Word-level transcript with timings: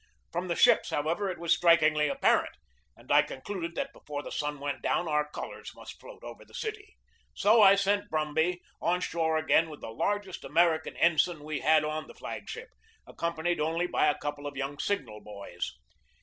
From 0.31 0.47
the 0.47 0.55
ships, 0.55 0.89
however, 0.89 1.29
it 1.29 1.37
was 1.37 1.53
strikingly 1.55 2.07
apparent, 2.07 2.55
and 2.97 3.11
I 3.11 3.21
concluded 3.21 3.75
that 3.75 3.93
before 3.93 4.23
the 4.23 4.31
sun 4.31 4.59
went 4.59 4.81
down 4.81 5.07
our 5.07 5.29
colors 5.29 5.73
must 5.75 5.99
float 6.01 6.23
over 6.23 6.43
the 6.43 6.55
city. 6.55 6.95
So 7.35 7.61
I 7.61 7.75
sent 7.75 8.09
Brumby 8.09 8.61
on 8.81 8.99
shore 9.01 9.37
again 9.37 9.69
with 9.69 9.81
the 9.81 9.89
largest 9.91 10.43
American 10.43 10.97
ensign 10.97 11.43
we 11.43 11.59
1 11.59 11.59
Appendix 11.59 11.67
H. 11.67 11.67
2 11.67 11.67
8o 11.67 11.67
GEORGE 11.67 11.75
DEWEY 11.75 11.75
had 11.75 11.97
on 12.03 12.07
the 12.07 12.15
flag 12.15 12.49
ship, 12.49 12.69
accompanied 13.05 13.59
only 13.59 13.85
by 13.85 14.07
a 14.07 14.17
couple 14.17 14.47
of 14.47 14.57
young 14.57 14.79
signal 14.79 15.21
boys. 15.21 15.71